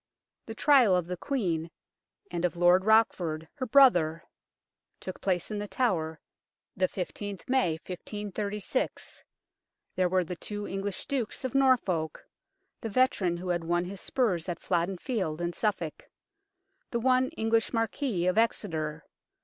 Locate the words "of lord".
2.43-2.85